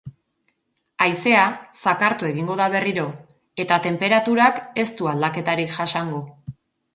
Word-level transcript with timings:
Haizea 1.07 1.43
zakartu 1.83 2.27
egingo 2.29 2.55
da 2.61 2.67
berriro 2.77 3.03
eta 3.65 3.79
tenperaturak 3.85 4.59
ez 4.85 4.89
du 5.03 5.11
aldaketarik 5.13 5.77
jasango. 5.77 6.25